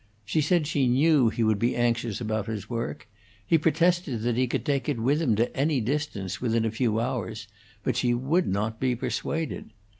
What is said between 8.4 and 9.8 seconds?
not be persuaded.